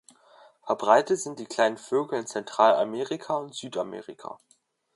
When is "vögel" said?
1.77-2.17